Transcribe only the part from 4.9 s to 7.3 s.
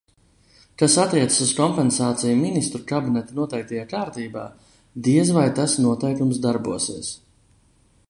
diez vai tas noteikums darbosies.